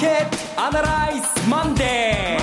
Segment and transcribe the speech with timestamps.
[0.00, 2.38] ケットアナライズマンデ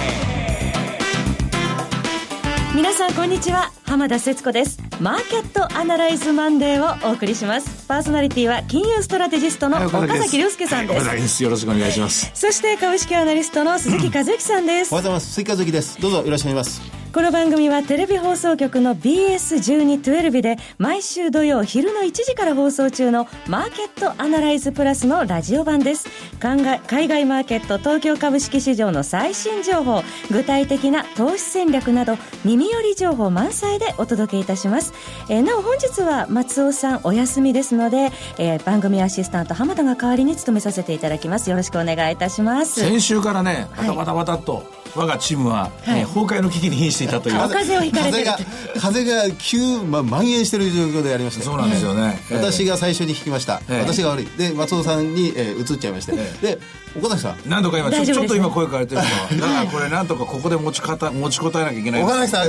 [2.71, 2.75] ー。
[2.75, 3.71] 皆さんこんにちは。
[3.83, 4.77] 浜田節子です。
[5.01, 7.87] マーケットアナライズマンデーをお送りします。
[7.87, 11.43] パーソナリティは金融ストラテジストの岡崎良介さんです、はい、です。
[11.43, 12.29] よろしくお願いします。
[12.35, 14.93] そして株式アナリストの鈴木一之さんです。
[14.93, 15.33] おはようございます。
[15.33, 15.99] 鈴木一之です。
[15.99, 26.07] どうぞよろしくお願いしますこの番組はテレビ放送局の BS1212 で毎週土曜昼の1時から放送中のマーケットアナライズプラスのラジオ版です。
[26.39, 34.93] 海外マーケット東京株式市場の最新情報、具体的な投資戦略など耳寄り情報満載でお届けいたします。
[35.27, 41.49] えー、なお本日は松尾さんお休みですので、えー、番組アシスタント浜田が代わりに務めさせていただきます。
[41.49, 42.79] よろしくお願いいたします。
[42.79, 44.65] 先週からね、バタバタバタっと、はい
[44.97, 48.37] 我がチームは、はい、えー、崩壊の危機に瀕していたという風邪をひかれて風が
[48.79, 54.25] 風が急、まあ、蔓延している状況でありました、そうなんですよね、えー、私が最初に引きました、えー、私が悪い。
[54.37, 56.59] で松尾さんに、えー、移っちゃいまして、えー、で
[56.99, 57.37] 岡崎さん。
[57.49, 59.27] 何とか今ちょちょっと今声かれてるのは。
[59.29, 62.03] だからこれなんとかここで持ち方持ちこたえなきゃいけない。
[62.03, 62.47] 岡崎さん、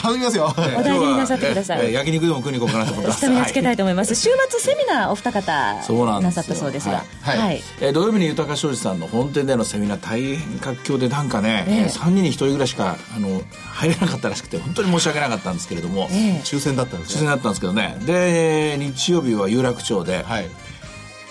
[0.00, 3.18] 頼みますよ、お大事になさってください、焼肉でも食いに行こうかなと思ってます。
[3.18, 7.04] スタミナつけたいと思います、週末セミナーお二方そうなんなさったそうですが。
[7.22, 7.38] はい。
[7.38, 13.42] はい、え土曜日に豊商事さんの本店でのセミナー大変活況でなんかね、えー、3人に1人ぐらいしかあの
[13.74, 17.96] 入れなかったらしくて本当に申し訳なかったんですけれども、えー、抽選だったんですね抽選だったんですけどね。
[18.04, 20.48] で日曜日は有楽町で、はい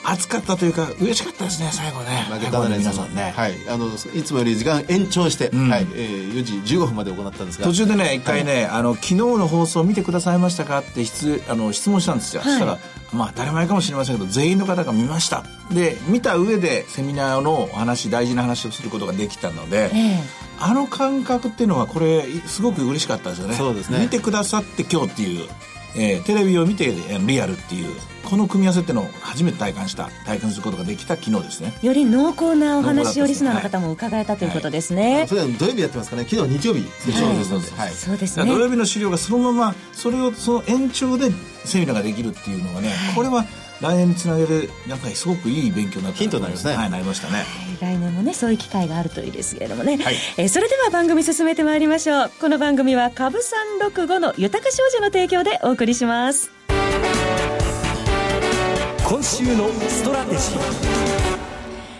[0.09, 2.25] 暑かったというか嬉しかったですね最後ね。
[2.31, 3.33] 負けた皆さんね。
[3.35, 3.55] はい。
[3.67, 5.87] あのいつもより時間延長して、うん、はい。
[5.95, 7.65] えー、4時15分まで行ったんですが。
[7.65, 12.79] 途中でね一回ね、はい、あの昨日の放送見てくださいましたかって質あの質問したんですよ、はい、そしたら
[13.11, 15.43] まあ当たり前かもしれませんけど全員の方が見ました。
[15.73, 20.21] で見た上でセミナーのお話大事な話をすることができたので、えー、
[20.57, 23.55] あの感覚っていうのはこれすごく嬉しかったですよね。
[23.55, 23.99] そうですね。
[23.99, 25.49] 見てくださって今日っていう
[25.97, 26.93] えー、テレビを見て
[27.25, 27.95] リアルっていう
[28.27, 31.73] この組み合わせっていうのを初めて体感した体感することができた昨日ですね。
[31.81, 34.93] より濃厚なお話をリスナーの方も伺えたということです。
[34.93, 36.25] ね、はい、それは土曜日やってますかね？
[36.29, 41.31] 昨日日曜日、そうですそうです、はい、そうですね土曜日の資料がそのままそれをその延長で
[41.63, 43.45] セミナーができるっていうのがね、これは
[43.79, 46.75] 来年につなげるやっぱりすごくいい勉強になったヒントになりますね。
[46.75, 47.45] はいなりましたね、はい、
[47.95, 52.31] 来年もねそういう機会があるといいですけれどもね、はい、えー、それでは番組進めてまいりましょう。
[52.41, 56.56] この番組は株三六五の豊か商事の提供でお送りします
[59.09, 60.97] 今週のストラテジー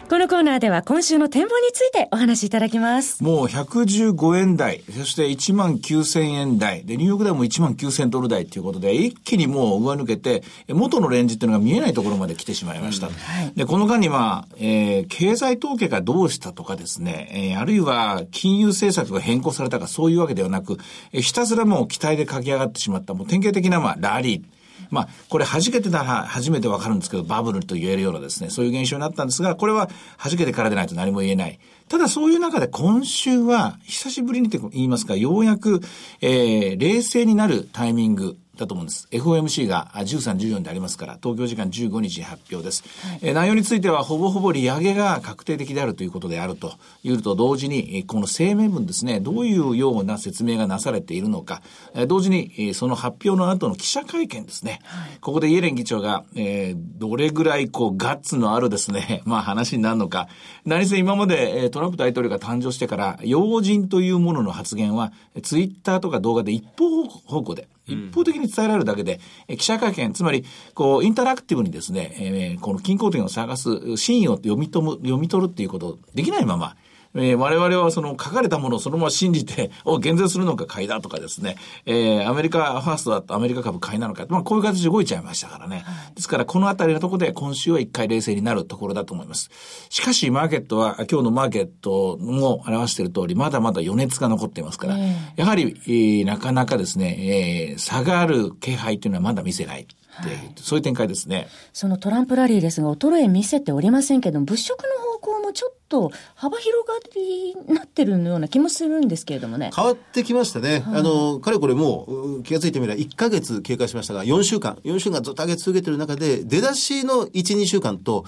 [0.10, 3.24] このコーナーでは今週の展望についてお話しいただきます。
[3.24, 13.08] もう115円台、そして1万9000円台、で、ニューヨークでも1万9000ドル台ということで、一気にもう上抜けて、元のレンジっていうのが見えないところまで来てしまいました。
[13.08, 20.78] うんはい、で、この間にまあ、えー、経済統計がどうしたとかですね、えー、あるいは金融政策が変更されたかそういうわけではなく、
[21.14, 24.57] えー、ひたすらもう期待で駆け上がってしまった、もう典型的なまあ、ラリー。
[24.90, 29.90] まあ、これ弾けてたら初めてわかるんですけど、バブルと言えるようなですね、そういう現象になったんですが、これは
[30.22, 31.60] 弾けてからでないと何も言えない。
[31.90, 35.82] ただそういう中で今週は、久しぶりにと言いますか、ようやく、
[36.22, 39.08] えー、冷静になるタイミング、だと思うんです。
[39.12, 42.84] FOMC が13、14でありますから、東京時間15日発表です。
[43.08, 46.74] はい、え内容については、ほぼほぼ利上げが確定的であるということであると
[47.04, 51.62] いうと同時に、この声明文ですね、どういうような説明がなされているのか、
[52.08, 54.80] 同時に、その発表の後の記者会見ですね。
[54.84, 60.28] はい、ここでイエレン議長が、えー、どれぐらいこうガッツのあるですね、 まあ話になるのか。
[60.66, 65.12] 何せ今までトランプ大統領が誕生してから、要人というものの発言は、
[65.44, 76.76] ツイッターとか動画で一方方向で、一方的に伝えられるだけで、うん、記者会見、つまり、こう、インタラクティブにですね、えー、この均衡点を探す、真意を読み取む、読み取るっていうことできないまま、
[77.16, 85.86] えー、我々はその書かれたものをそのまま信じて、 を減税するのか買いだとかですね、えー、アメリカファーストだとアメリカ株買いなのか、まあこういう形で動いちゃいましたからね。
[86.16, 89.50] ですからこのあたりのところで今週は一回冷静になるところだと思います。
[89.90, 94.98] しかしマーケットは、今日のマーケットも表している通り、まだまだ余熱が残っていますから、
[95.36, 99.88] やはり、えー、なかなかですね、えー、下がる気配というのはまだ見せない。
[100.18, 101.48] はい、そういう展開ですね。
[101.74, 109.72] そのトランプラリーですが、衰え見せておりませんけど物色の方向もちょっと幅広がりになってるような気もするんですけれどもね。
[109.76, 110.80] 変わってきましたね。
[110.80, 118.26] はい、あの、かれこれもう気がついてみれば1ヶ月経過しましたが、4週間、4週間ずっと上げ続けてる中で、出だしの1、2週間と、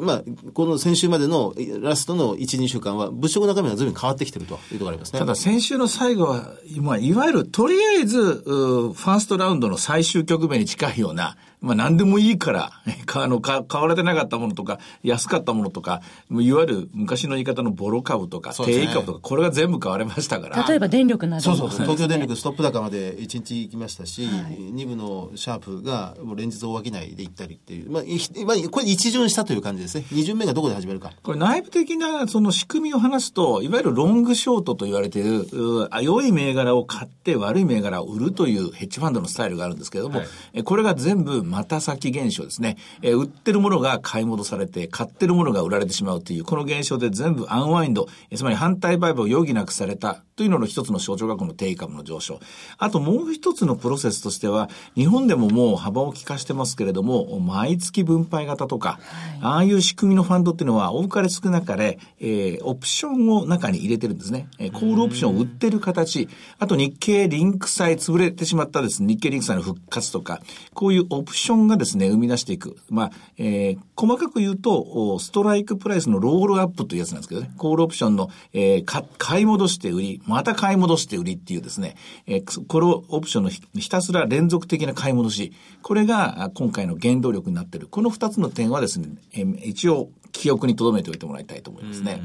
[0.00, 0.22] まあ、
[0.52, 5.18] この先週までのラストの1、2週間は、物色中身が随分変わってきてるというところがありますね。
[5.18, 12.72] ただ先週の最後は、まあ、いわゆるとりあえず、ファーストラウンドの最終局面に近いような、まあ何でもいいから、
[13.14, 20.62] あの、買われてなかったものとか、安かったものとか、もういわゆる昔の言い方のボロ株とか、ね定位株とか、これが全部買われましたから。
[20.68, 21.80] 例えば電力などそうそうそう。
[21.80, 27.90] 東京電力ストップ高まで1日行きましたし、はい2部のシャープがもう連日大商いで行ったりっていう。
[27.90, 30.04] まあ、いまあ、これ一巡したという感じですね。
[30.10, 31.12] 二巡目がどこで始めるか。
[31.22, 42.76] これ内部的なその仕組みを話すと、いわゆるロングショートと言われている、うー良い銘柄を買って悪い銘柄を売るというヘッジファンドのスタイルがあるんですけれども、はいえこれが全部また先現象ですね。
[43.00, 52.40] え売ってるものが買い戻されて、買ってるものが売られてしまうという、この現象で全部アンワインド、えつまり反対売買を余儀なくされたというのの一つの象徴がこの定位株の上昇。
[52.78, 58.98] あともう一つのプロセスとしては、日本でももう幅を利かしてますけれども、毎月分配型とか、
[59.40, 64.48] ああいう仕組みのファンドっていうのは多かれ少なかれ、えーオプションを中に入れてるんですね。
[64.58, 66.28] えーコールオプションを売ってる形、
[66.58, 70.40] あと日経リンク債潰れてしまったですね、日経リンク債の復活とか、
[70.72, 72.76] こういうオプションションがですね、生み出していく。
[72.90, 81.96] まあ、えー細かく言うと、ストライクプライスのロールアップというやつなんですけどね、コールオプションの、えーか買い戻して売り、また買い戻して売りっていうですね、
[82.26, 85.52] えーこれをオプションのひひたすら連続的な買い戻し、
[85.82, 87.86] これが今回の原動力になっている。
[87.88, 92.20] この二つの点はですね、えー一応記憶に留めておいてもらいたいと思いますね。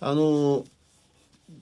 [0.00, 0.64] あの、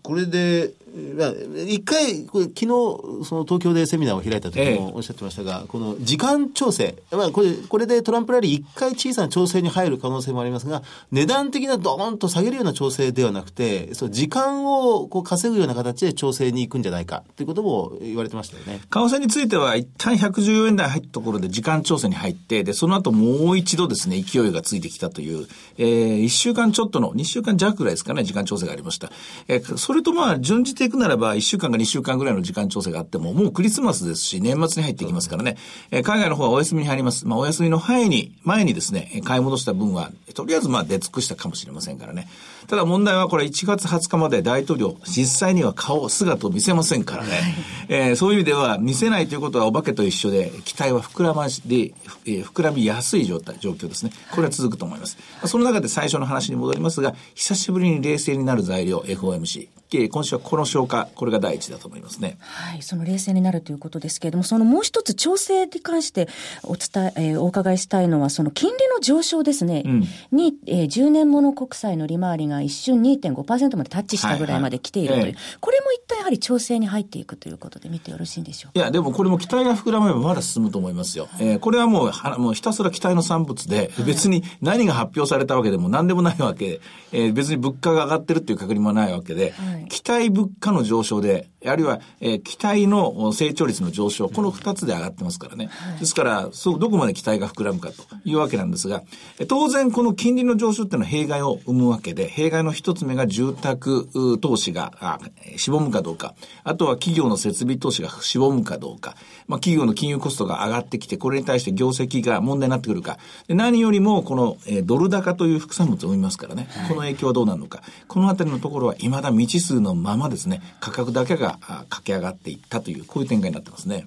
[0.03, 0.73] これで、
[1.17, 1.33] まあ
[1.67, 18.81] 一回、これ昨日、その東京でセミナーを開いた時ええもおっしゃってましたが、この時間調整、まあこれ、これでトランプラリー一回小さな調整に入る可能性もありますが、値段的なドーンと下げるような調整ではなくて、そう時間をこう稼ぐような形で調整に行くんじゃないかということも言われてましたよね。
[18.91, 25.47] 為替については一旦114円台入ったところで時間調整に入って、で、その後もう一度ですね、勢いがついてきたという、
[25.77, 29.11] えー、1週間ちょっとの、2週間弱ぐらいですかね、時間調整がありました。
[29.49, 35.57] えーそれとまあ、順じていくならば、1週間か2週間ぐらいの時間調整があっても、もうクリスマスですし、年末に入っていきますからね、
[35.91, 37.27] えー海外の方はお休みに入ります。
[37.27, 42.29] まあ、お休みの前に、前にですね、買い戻した分は、とりあえずまあ、出尽くしたかもしれませんからね。
[42.67, 47.57] ただ問題はこれ1月20日まで大統領、実際には顔、姿を見せませんからね。
[47.89, 51.93] えーそういう意味では、見せないということはお化けと一緒で、期待は膨らまし、で、
[52.27, 54.13] えー膨らみやすい状態、状況ですね。
[54.31, 55.17] これは続くと思います。
[55.47, 59.64] その中で最初の話に戻りますが、久しぶりに冷静になる材料、FOMC。
[59.93, 62.37] えー今週はこの消化、これが第一だと思いますね。
[62.41, 66.29] はい、その冷静になるということですけれども、そのもう一つ調整に関して
[66.65, 70.03] お伝え、えーお伺いしたいのは、その金利の上昇ですね、ん
[70.33, 78.81] に、えー10年物国債の利回りが一瞬2.5%までタッチしたぐらいまで来ているという、はいはいえこれも一旦やはり調整に入っていくということで見てよろしいんでしょうか？
[78.81, 81.29] いや、でもこれも期待が膨らめばまだ進むと思いますよ。
[81.39, 86.81] えーこれはもうは、もうひたすら期待の産物で、別に何が発表されたわけでも何でもないわけ、
[87.13, 89.54] えー別に物価が上がってるっていう確認もないわけで、はい
[89.89, 95.71] 期待物価の上昇で、あるいは、えー期待の成長率の上昇、この二つで上がってますからね。
[95.99, 99.03] ですから、そう、どこまで期待が膨らむかというわけなんですが、
[99.39, 105.21] えー当然この金利の上昇っていうのは弊害を生むわけで、弊害の一つ目が住宅う投資が
[105.57, 106.35] しぼむかどうか、
[106.65, 109.17] あとは企業の設備投資がしぼむかどうか、
[109.47, 113.19] まあ企業の金融コストが上がってきて、これに対して業績が問題になってくるか、
[113.49, 124.07] で何よりもこの、えードル高という副産物を生みますからね、この影響はどうなるのか、このあたりのところは未だ未知数のままですね、価格だけがあ駆け上がっていったという、こういう展開になってますね。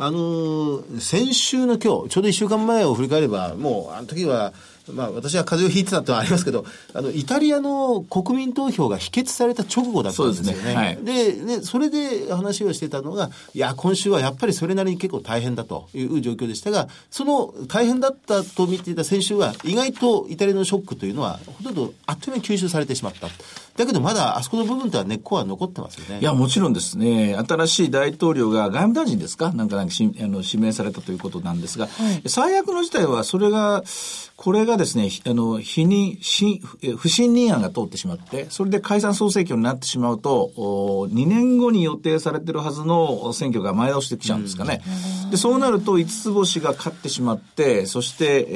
[0.00, 4.52] あのー先週の今日、ちょうど1週間前を振り返れば、もう、あの時は、
[4.92, 6.64] まあ、私は風邪をひいてたってのはありますけど、
[6.94, 10.52] あの、イタリアの国民投票が否決された直後だったんですよね。
[10.52, 23.28] ですねはいで、で、それで話をしてたのが、いや、今週はやっぱりそれなりに結構大変だという状況でしたが、その大変だったと見ていた先週は、意外とイタリアのショックというのは、ほとんどあっという間に吸収されてしまった。
[23.76, 26.18] だけどまだあそこの部分とは根っこは残ってますよね。
[26.20, 27.36] いや、もちろんですね。
[27.36, 29.52] 新しい大統領が外務大臣ですか？
[29.52, 31.88] なんかなんかしあの指名されたということなんですが、
[32.26, 33.84] 最悪の事態は、それが、
[34.34, 44.80] これがですね、ひあの、否認、しえ不信任案が通ってしまって、それで解散総選挙になってしまうと、お2年後に予定されてるはずの選挙が前倒してきちゃうんですかね。
[45.30, 48.54] で、そうなると、五つ星が勝ってしまって、そして、え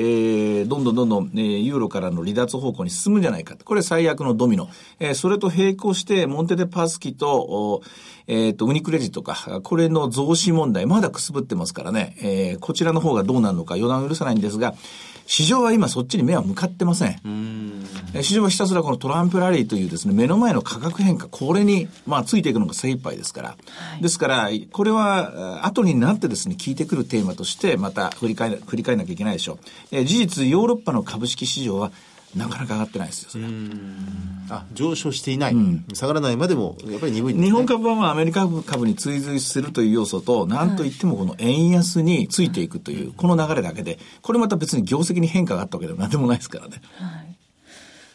[0.62, 3.57] ーどんどんどんどん、えーユーロからの離脱方向に進むんじゃないか。
[3.62, 4.69] これ最悪のドミノ。
[5.00, 7.83] えーそれと並行して、モンテデパスキと、お
[8.29, 14.75] えっ、と、ウニクレジットか、これの増資問題、まだくすぶってますからね、えーこちらの方がどうなるのか予断を許さないんですが、
[15.26, 17.21] 市場は今そっちに目は向かってません。
[18.14, 23.57] えー市場はひたすらこのトランプラリーというですね、目の前の価格変化、これに、まあ、ついていくのが精一杯ですから。
[24.02, 29.59] ですから、これは、あ後になってですね、聞いてくるテーマとして、また振り返ら、振り返らなきゃいけないでしょう。
[29.93, 31.91] えー事実、ヨーロッパの株式市場は、
[32.37, 33.45] なかなか上がってないですよ、それ
[34.49, 35.57] あ、上昇していない。
[35.93, 46.81] 下がらないまでも、やっぱり鈍いね日本株はまあアメリカ株に追随するという要素と、なんといってもこの円安についていくという、この流れだけで、これまた別に業績に変化があったわけでもなんでもないですからね。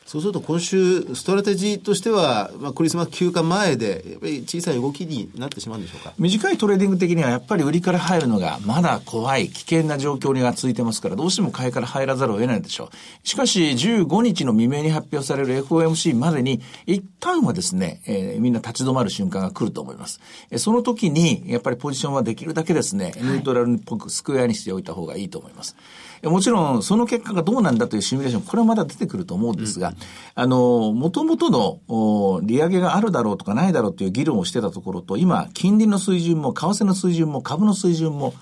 [0.07, 6.13] そうすると今週、ストラテジーとしては、まあ、クリスマス休暇前で、やっぱり小さい動きになってしまうんでしょうか？
[6.17, 13.27] 短いトレーディング的にはやっぱり売りから入るのがまだ怖い、危険な状況が続いてますから、どうしても買いから入らざるを得ないでしょう。
[13.27, 20.21] しかし、15日の未明に発表される FOMC までに、一旦はですね、えー、みんな立ち止まる瞬間が来ると思います。
[20.51, 25.75] えその時に、やっぱりポジションはできるだけですね、ニュートラルっぽくスクエアにしておいた方がいいと思います。
[26.23, 29.95] もちろん、その結果がどうなんだというシミュレーション、これはまだ出てくると思うんですが、うん、
[30.35, 38.33] あの、もともとの利上げがあるだろうとかないだろうという議論をしてたところと、今、金利の水準も、為替の水準も、株の水準も、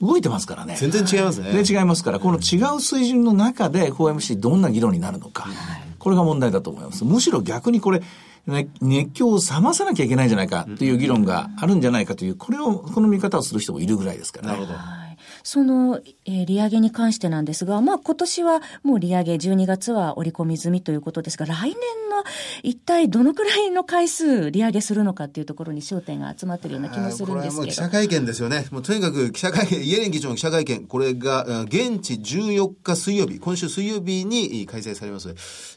[0.00, 0.76] 動いてますからね。
[0.78, 1.52] 全然違いますね。
[1.52, 5.46] 全然違いますから、この違う水準の中で FOMC どんな議論になるのか、
[5.98, 7.04] これが問題だと思います。
[7.04, 8.02] むしろ逆にこれ、
[8.46, 14.52] ね、熱狂を冷まさなきゃいけないんじゃないかという議論があるんじゃないかという、これを、この見方をする人もいるぐらいですからね。
[14.54, 14.78] なるほど。
[15.44, 21.74] その、えー、利上げに関してなんですが、まあ今年はもう利上げ12月は織り込み済みということですが、来年
[22.10, 22.24] の
[22.62, 27.26] 一体どのくらいの回数利上げするのかっていうところに焦点が集まってるような気もするんですけど。
[27.26, 28.66] これはもう記者会見ですよね。
[28.70, 35.34] もうとにかく記者会見、イエレン議長の記者会見、これが現地14日水曜日、今週水曜日に開催されます。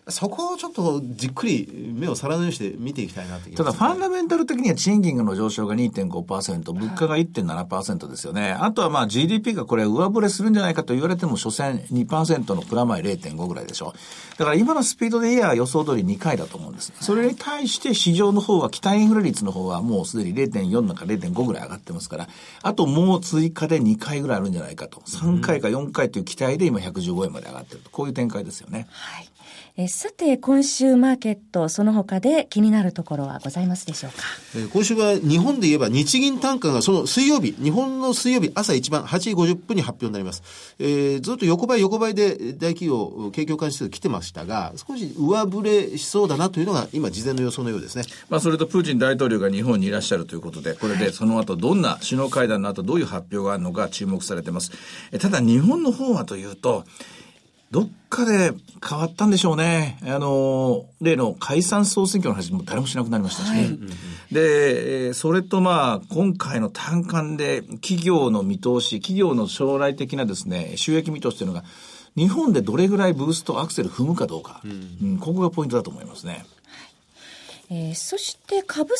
[0.08, 8.52] そこをちょっとじっくり目を皿のようにして見ていきたいなと、ただファンダメンタル的には賃金の上昇が2.5%、物価が1.7%ですよね。
[8.58, 13.94] あとはまあ GDP がこれ上振れするんじゃないかと言われても、所詮2%のプラマイ0.5ぐらいでしょ。
[14.38, 16.94] だから今のスピードでいや予想通り2回だと思うんです。
[17.02, 22.30] それに対して市場の方は、期待インフレ率の方はもうすでに0.4なんか0.5ぐらい上がってますから、
[22.62, 25.02] あともう追加で2回ぐらいあるんじゃないかと。
[25.02, 27.90] 3回か4回という期待で今115円まで上がってると。
[27.90, 28.88] こういう展開ですよね。
[28.92, 29.30] はい。
[29.80, 34.24] えさて、今週マーケット、その他で気になるところはございますでしょうか？
[34.56, 40.42] え今週は日本で言えば日銀単価がその水曜日、日本の水曜日朝一番8時50分に発表になります。
[40.80, 48.04] えー、ずっと横ばい横ばいで大企業、景況感指数来てましたが、少し上振れしそうだなというのが今事前の予想のようですね。
[48.32, 54.72] まあそれとプーチン大統領が日本にいらっしゃるということで、これでその後どんな首脳会談の後どういう発表があるのか注目されてます。
[55.20, 56.84] ただ日本の方はというと、
[57.72, 58.54] どっかで
[58.88, 59.98] 変わったんでしょうね。
[60.04, 63.58] あの、例の解散総選挙の話も誰もしなくなりましたしね。
[63.58, 71.66] はい、で、それとまあ、今回の単価で企業の見通し、企業の将来的なですね、収益見通しというのが、
[72.16, 76.46] 日本でどれぐらいブーストアクセル踏むかどうか、うん、うん、ここがポイントだと思いますね。
[77.70, 78.94] えー、そして株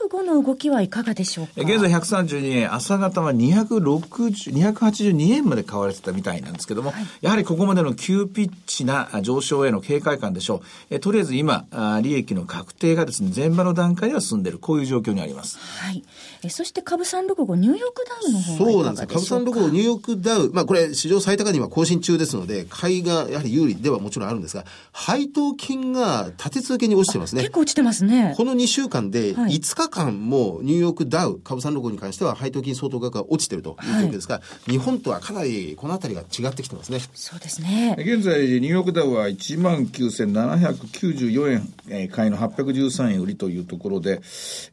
[0.00, 1.52] 365の動きはいかがでしょうか？
[1.56, 10.60] 現在132円、朝方は260、282円まで買われてたみたいなんですけども、はい、やはりここまでの急ピッチな上昇への警戒感でしょう。
[10.88, 15.58] えー、とりあえず今あ、利益の確定がですね、前場の段階では進んでいる、こういう状況にあります。
[15.58, 16.02] はい。
[16.42, 27.42] えー、そして株365、ニューヨークダウの方そうなんです株365、ニューヨークダウ、まあこれ史上最高値は更新中ですので、買いがやはり有利ではもちろんあるんですが、配当金が立て続けに落ちてますね。
[27.42, 28.13] 結構落ちてますね。
[28.14, 28.34] ね。
[28.36, 37.00] この2週間で5日間もニューヨークダウ、株三六に関しては配当金相当額が落ちてるという状況ですが、はい、日本とはかなりこの辺りが違ってきてますね。
[37.14, 37.96] そうですね。
[37.98, 44.20] 現在、ニューヨークダウは1万9794円、えー、買いの813円売りというところで、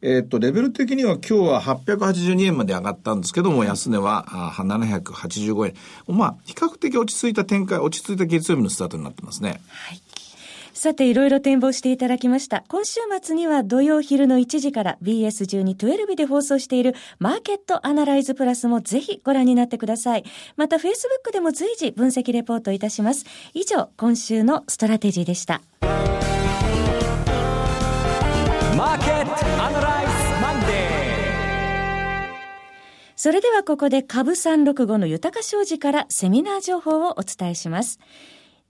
[0.00, 5.74] えー、っと、レベル的には今日は882円まで上がったんですけども、安値はあ785円。
[6.16, 9.60] まあ、比較的落ち着いた展開、落ち着いた月曜日のスタートになってますね。
[9.68, 10.02] はい。
[10.74, 12.64] さて、いろいろ展望していただきました。
[12.68, 20.24] 今週末には土曜昼の1時から BS1212 で放送しているマーケットアナライズプラスもぜひご覧になってください。
[20.56, 23.26] また、Facebook でも随時分析レポートいたします。
[23.54, 25.60] 以上、今週のストラテジーでした。
[28.76, 30.72] マーケットアナライズマンデー
[33.14, 38.00] それではここで株365の豊か商事からセミナー情報をお伝えします。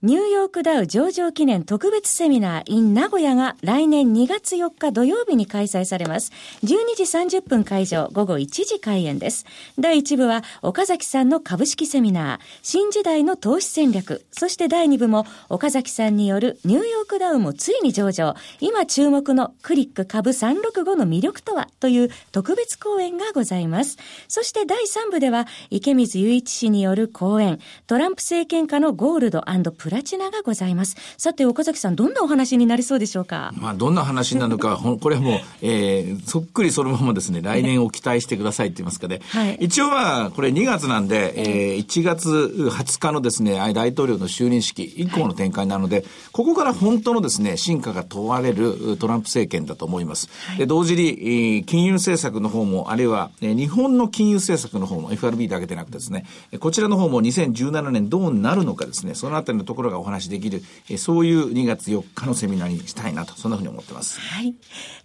[0.03, 6.33] ニューヨークダウ上場記念特別セミナー in 名古屋が来年2月4日土曜日に開催されます。
[6.61, 6.67] 12
[6.97, 9.45] 時30分会場、午後1時開演です。
[9.79, 23.97] 第1部は岡崎さんの株式セミナー、新時代の投資戦略、そして第2部も岡崎さんによるニューヨークダウもついに上場、今注目のクリック株365の魅力とはという特別講演がございます。
[24.27, 29.45] そして第3部では池水雄一氏による講演、トランプ政権下のゴールド
[29.77, 30.97] プララチナがございます。
[31.17, 33.53] さて、岡崎さん、どんなお話になりそうでしょうか？
[33.57, 39.21] まあ、どんな話なのか、 これも、えー、そっくりそのままですね、来年を期待してくださいって言いますかね。
[39.29, 50.27] はい、一応は、これ2月なんで、えー、1月20日のですね、大統領の就任式以降の展開なので、はい、ここから本当のですね、進化が問われるトランプ政権だと思います。
[50.47, 56.25] はい、で同時に、金融政策の方も、あるいは、日本の金融政策の方も、FRB だけでなくですね、
[56.59, 64.19] こちらの方も2017年どうなるのかですね、そのあたりのところころがお話しできる、えそういう2月4日のセミナーにしたいなと、そんなふうに思ってます。
[64.19, 64.55] はい。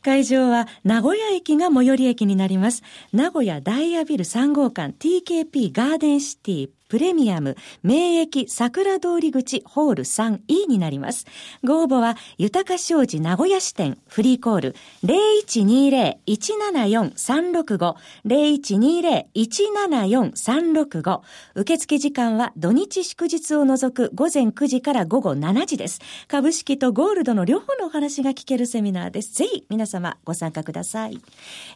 [0.03, 2.83] 会場は名古屋駅が最寄り駅になります。
[3.13, 11.27] 名古屋ダイヤビル3号館 TKP ガーデンシティプレミアム、名駅桜通り口ホール 3E になります。
[11.63, 17.95] ご応募は、豊か商事名古屋支店フリーコール0120-174-365
[18.27, 21.21] 0120-174-365
[21.55, 26.01] 受付時間は土日祝日を除く午前9時から午後7時です。
[26.27, 29.35] 株式とゴールドの両方のお話が聞けるセミナーです。
[29.35, 31.21] ぜひ皆様ご参加ください。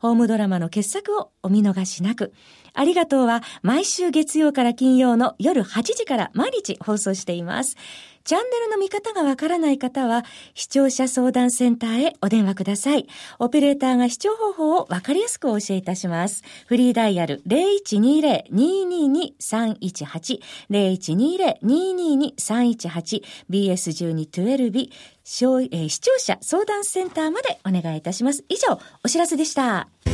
[0.00, 2.32] ホームドラマの傑作をお見逃しなく。
[2.74, 7.76] ありがとうは毎週月曜から金曜の夜8時から毎日放送しています。
[8.24, 10.22] チャンネルの見方がわからない方は、
[10.54, 13.08] 視聴者相談センターへお電話ください。
[13.38, 16.42] オペレーターが視聴方法をわかりやすくお教えいたします。
[16.66, 24.90] フリーダイヤル0120-222-318 0120-222-318 BS1212
[25.24, 25.46] 視
[26.00, 28.44] 聴者相談センターまでお願いいたします。
[28.50, 29.88] 以上、お知らせでした。
[30.04, 30.10] フ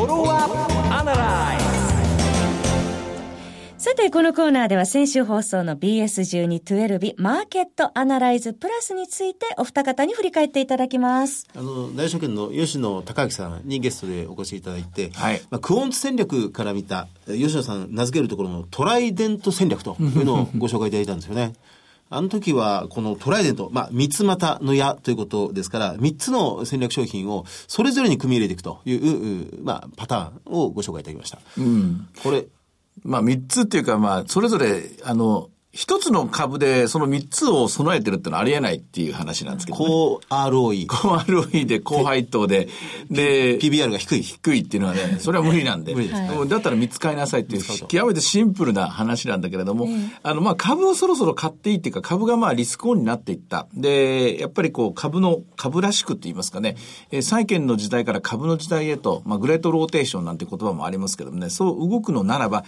[0.00, 1.61] ォロワーアナライ
[3.82, 11.48] さて、このコーナーでは先週放送の BS12-12 マーケットアナライズプラスについてお二方に振り返っていただきます。
[11.56, 15.42] あの、大証券の吉野隆明さんにゲストでお越しいただいて、はい。
[15.50, 21.54] まあ、クオンツ戦略から見た吉野さん名付けるところのトライデント戦略というのをご紹介いただいたんですよね。
[22.08, 31.40] あの時は、このトライデント、まあ、三つ股の矢ということですから、三つの戦略商品をそれぞれに組み入れていくという、まあ、パターンをご紹介いただきました。
[31.58, 32.06] うん。
[32.22, 32.46] これ、
[33.02, 39.84] まあ、三つっていうか、まあ、それぞれ、あの、一つの株でその三つを備えてるってのはありえないっていう話なんですけど、ね。
[39.86, 40.86] 高 ROE。
[40.86, 42.68] 高 ROE で高配当で、
[43.10, 44.22] で、PBR が低い。
[44.22, 45.94] 低いっていうのはね、それは無理なんで。
[45.94, 46.48] 無理です。
[46.48, 49.88] だったら三つ買いなさいっていう、極めてシンプルな話なんだけれども、
[50.22, 53.66] あの、まあ、株をそろそろ買っていいっていうか、株がまあリスクオンになっていった。
[53.72, 56.76] で、やっぱりこう、株の、株らしくって言いますかね、
[57.10, 62.64] えー、債券の時代から株の時代へと、まあ、グレートローテーションなんて言葉もありますけどもね、そう動くのならば、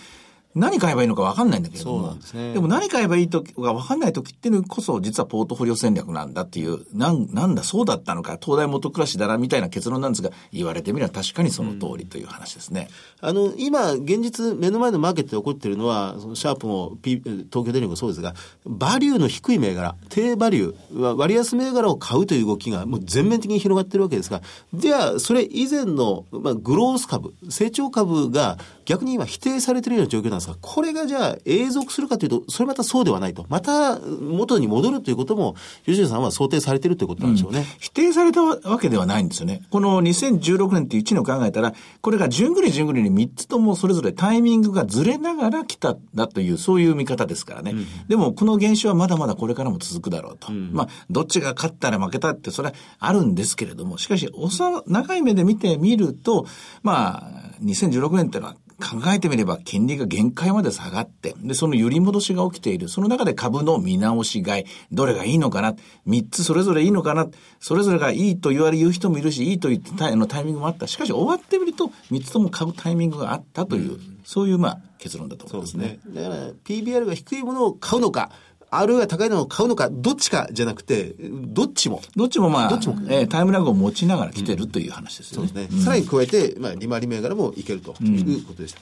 [0.55, 2.15] 何買えばいいのか分かんないんだけども。
[2.15, 2.53] ですね。
[2.53, 12.89] でも何買えばいいとか分かんない時っていうのこそ、実はポートフォリオ戦略なんだっていう、なん、なんだ、そうだったのか、東大元暮らしだな、みたいな結論なんですが、言われてみれば確かにその通りという話ですね。
[13.23, 24.41] うん、あの、今、現実、目の前のマーケットで起こっているのは、そのシャープも、P、東京電力もそうですが、バリューの低い銘柄、低バリュー、割安銘柄を買うという動きがもう全面的に広がってるわけですが、
[24.73, 33.47] では、それ以前の、まあ、グロース株、成長株が逆に今否定されているような状況なんですが、これがじゃあ永続するかというと、それまたそうではないと。
[33.49, 35.55] また元に戻るということも、
[35.85, 39.63] 吉野さんは想定されているということなんでしょうね、うん、否定されたわけではないんですよね。
[39.71, 47.73] この2016年っていう1年を考えたら、これが順繰り順繰りに3つともそれぞれタイミングがずれながら来ただという、そういう見方ですからね。
[47.73, 50.53] うん、でも、この現象はまだまだこれからも続くだろうと。
[50.53, 56.47] うん、まあ、どっちが勝ったら負けたって、それはあるんですけれども、しかし、おさ、長い目で見てみると、
[56.83, 62.89] まあ、2016年ってのは考えてみれば金利が限界まで下がって、で、その揺り戻しが起きている。
[62.89, 65.75] その中で株の見直し買い、どれがいいのかな、
[66.07, 67.29] 3つそれぞれいいのかな、
[67.61, 70.87] それぞれがいいと言われる人もいるし、いいと言ってタイのタイミングもあった。
[70.87, 76.01] しかし終わってみると、3つとも買うタイミングがあったという、うん、そういうまあ結論だと思いますね。
[76.03, 76.23] すね。
[76.23, 78.31] だから PBR が低いものを買うのか、
[78.79, 82.03] あるいは高いのを買うのか、どっちかじゃなくて、どっちも。
[82.17, 85.49] どっちもまあ、どっちもえー、タイムラグを持ちながら来てるという話ですよね。
[85.49, 85.79] そうですね。
[85.79, 88.81] うん、さらに加えて、まあ、利回り銘柄もいけるということでした。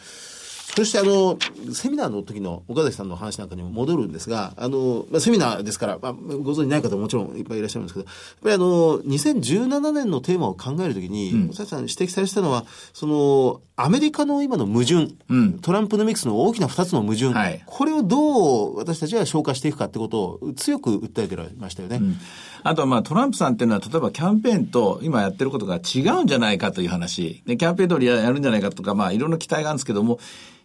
[0.77, 1.39] うんそしてあの、
[1.75, 21.97] セミナーの時の岡崎さんの話なんかにも戻るんですが、あの、まあ、セミナーですから、まあ、ご存じない方ももちろんいっぱいいらっしゃるんですけど、やっぱりあの、2017年のテーマを考えるときに、うん、岡崎さん指摘されてたのは、その、アメリカの今の矛盾、うん、トランプのミックスの大きな二つの矛盾、はい、これをどう私たちが消化していくかってことを強く訴えてられましたよね。
[21.97, 22.17] うん
[22.63, 27.43] あとはまあトランプさんっていうのは例えばキャンペーンと今やってることが違うんじゃないかという話。
[27.47, 30.19] で、キャンペーン通りやるんじゃないかとかまあいろんな期待があるんですけども、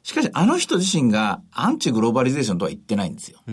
[0.03, 3.39] しかし、あの人自身がアンチグローバリゼーションとは言ってないんですよ。
[3.45, 3.51] あ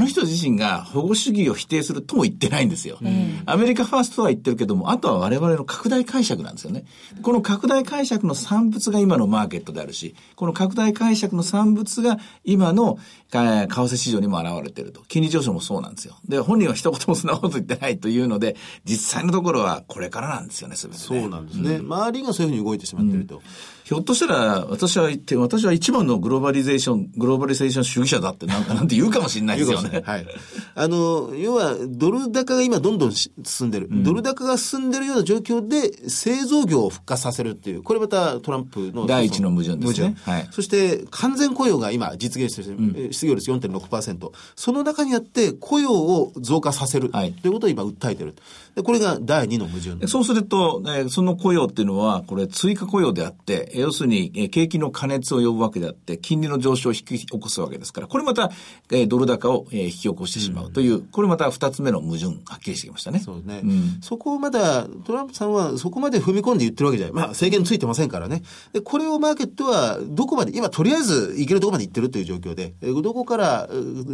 [0.00, 2.98] の人自身が保護主義を否定するとも言ってないんですよ。
[3.44, 6.86] アメリカファーストは言ってるけども、あとは我々の拡大解釈なんですよね。
[7.20, 12.98] この拡大解釈の産物が今のマーケットであるし、この拡大解釈の産物が今の
[13.30, 15.02] 為替市場にも現れていると。
[15.06, 16.16] 金利上昇もそうなんですよ。
[16.26, 21.04] で、本人は一言もそんなこと言ってないというので、実際のところはこれからなんですよね、すべて、ね。
[21.04, 23.42] そうなんですね、うん、周りがそういうふうに動いてしまっていると。
[23.88, 30.00] うんひょっとしたら、私は言って、私は一番のグローバリゼーション、グローバリゼーション主義者だってなんかなんて言うかもしれないですよね。
[30.06, 30.26] はい。
[30.74, 33.34] あの、要は、ドル高が今どんどん進
[33.66, 39.04] んでる、うん、ドル高が進んでるような状況で、製造業を復活させるっていう、これまたトランプの。
[39.06, 40.16] 第一の矛盾ですね。
[40.22, 40.48] はい。
[40.50, 44.30] そして、完全雇用が今実現してる、うん、失業率4.6%。
[44.56, 47.10] その中にあって、雇用を増加させる。
[47.12, 47.34] はい。
[47.34, 48.34] ということを今訴えてる。
[48.74, 50.06] で、これが第二の矛盾。
[50.06, 58.50] そうすると、えその雇用っていうのは、これ追加雇用であって、要するに、え景気の過熱を呼ぶわけであって、金利の上昇を引き起こすわけですから、これまた、
[58.90, 63.20] えドル高を、え引き起こしてしまうという、うん、これまた二つ目の矛盾、はっきりしてきましたね。
[63.20, 63.60] そうね。
[63.64, 67.14] うん、そこをまだ、トランプさんはそこまで踏み込んで言ってるわけじゃない。
[67.14, 68.42] まあ、制限ついてませんからね。
[68.72, 73.68] で、これをマーケットは、どこまで、今とりあえず行けるところまで行ってるという状況で、どこから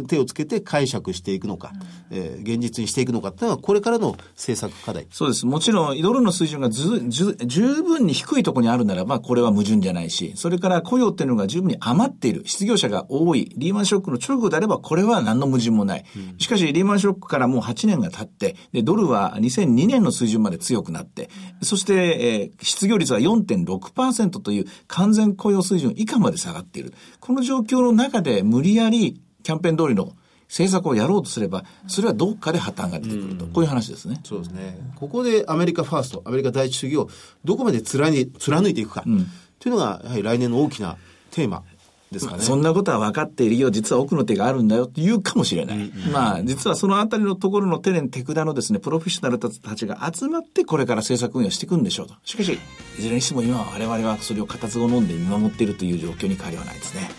[0.07, 1.71] 手をつけて解釈していくのか、
[2.11, 5.07] うん、えー、現実にしていくのかっていうのは、これからの政策課題。
[5.11, 5.45] そうです。
[5.45, 16.05] もちろん、ドルの水準がず、ず、十分に低いところにあるならば、これは矛盾じゃないし、それから雇用っていうのが十分に余っている、失業者が多い、リーマンショックの直後であれば、これは何の矛盾もない。
[16.37, 21.29] しかし、リーマンショックからもう8年が経って、で、ドルは2002年の水準まで強くなって、
[21.61, 26.93] そして、えー、失業率は4.6%という完全雇用水準以下まで下がっている。
[27.19, 30.13] この状況の中で無理やりキャンペーン通りの
[30.51, 34.19] 政策をやろうとすれば、それはどっかで破綻が出てくると、こういう話ですね。
[34.25, 34.77] そうですね。
[34.97, 37.09] ここでアメリカファースト、アメリカ第一主義を
[37.45, 39.27] どこまで貫い貫いていくか、うん、
[39.59, 40.97] というのが、やはり来年の大きな
[41.31, 41.63] テーマ
[42.11, 42.43] ですかね。
[42.43, 45.77] そんなことは分かっているよ、実は奥の手があるんだよって言うかもしれない。
[45.87, 52.15] うん、まあ、実はそのあたりのところの手練手札のですね、プロフェッショナルたちが集まってこれから政策運用していくんでしょうと。
[52.25, 52.59] しかし、
[52.99, 57.09] いずれにしても今は我々はそれを固唾を飲んで見守っているという状況に変わりはないですね。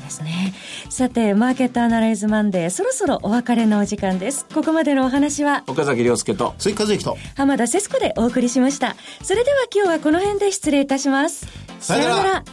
[0.00, 0.54] ですね。
[0.90, 4.46] さてマーケットアナライズマンデーそろそろお別れのお時間です。
[4.54, 7.16] ここまでのお話は岡崎亮介と鈴木和之と。
[7.36, 8.96] 浜田節子でお送りしました。
[9.22, 11.46] それでは今日はこの辺で失礼いたします。
[11.80, 12.44] さよなら。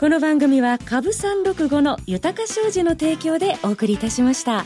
[0.00, 4.64] この番組は株365の豊か商事の提供でお送りいたしました。